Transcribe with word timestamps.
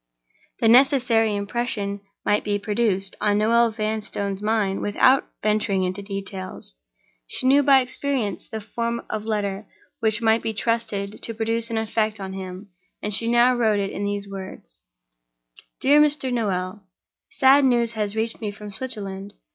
The 0.61 0.67
necessary 0.67 1.35
impression 1.35 2.01
might 2.25 2.43
be 2.43 2.57
produced 2.57 3.15
on 3.21 3.37
Noel 3.37 3.69
Vanstone's 3.69 4.41
mind 4.41 4.81
without 4.81 5.27
venturing 5.43 5.83
into 5.83 6.01
details. 6.01 6.73
She 7.27 7.45
knew 7.45 7.61
by 7.61 7.81
experience 7.81 8.49
the 8.49 8.61
form 8.61 9.03
of 9.11 9.25
letter 9.25 9.67
which 9.99 10.19
might 10.19 10.41
be 10.41 10.55
trusted 10.55 11.21
to 11.21 11.33
produce 11.35 11.69
an 11.69 11.77
effect 11.77 12.19
on 12.19 12.33
him, 12.33 12.71
and 13.03 13.13
she 13.13 13.29
now 13.31 13.53
wrote 13.55 13.79
it 13.79 13.91
in 13.91 14.03
these 14.05 14.27
words: 14.27 14.81
"DEAR 15.81 16.01
MR. 16.01 16.33
NOEL—Sad 16.33 17.63
news 17.63 17.91
has 17.91 18.15
reached 18.15 18.41
me 18.41 18.49
from 18.51 18.71
Switzerland. 18.71 19.35